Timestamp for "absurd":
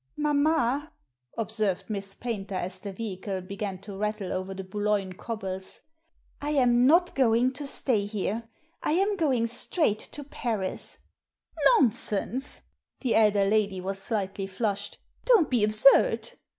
15.63-16.31